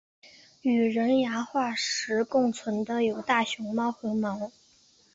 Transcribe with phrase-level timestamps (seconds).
[0.63, 4.51] 与人牙化石共存的有大熊猫和貘。